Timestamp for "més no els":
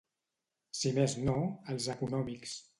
0.97-1.93